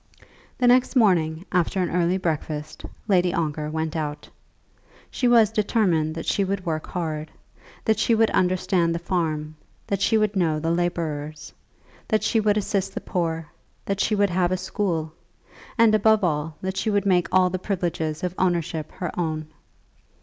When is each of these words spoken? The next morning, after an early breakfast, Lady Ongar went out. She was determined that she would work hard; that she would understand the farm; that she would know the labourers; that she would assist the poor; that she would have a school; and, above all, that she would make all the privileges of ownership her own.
The 0.57 0.65
next 0.65 0.95
morning, 0.95 1.45
after 1.51 1.79
an 1.79 1.91
early 1.91 2.17
breakfast, 2.17 2.83
Lady 3.07 3.31
Ongar 3.35 3.69
went 3.69 3.95
out. 3.95 4.27
She 5.11 5.27
was 5.27 5.51
determined 5.51 6.15
that 6.15 6.25
she 6.25 6.43
would 6.43 6.65
work 6.65 6.87
hard; 6.87 7.29
that 7.85 7.99
she 7.99 8.15
would 8.15 8.31
understand 8.31 8.95
the 8.95 9.05
farm; 9.05 9.55
that 9.85 10.01
she 10.01 10.17
would 10.17 10.35
know 10.35 10.59
the 10.59 10.71
labourers; 10.71 11.53
that 12.07 12.23
she 12.23 12.39
would 12.39 12.57
assist 12.57 12.95
the 12.95 12.99
poor; 13.01 13.45
that 13.85 13.99
she 13.99 14.15
would 14.15 14.31
have 14.31 14.51
a 14.51 14.57
school; 14.57 15.13
and, 15.77 15.93
above 15.93 16.23
all, 16.23 16.57
that 16.63 16.77
she 16.77 16.89
would 16.89 17.05
make 17.05 17.27
all 17.31 17.51
the 17.51 17.59
privileges 17.59 18.23
of 18.23 18.33
ownership 18.39 18.91
her 18.93 19.11
own. 19.19 19.49